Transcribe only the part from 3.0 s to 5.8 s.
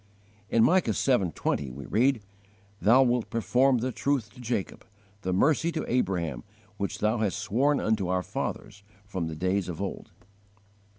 wilt perform the truth to Jacob, The mercy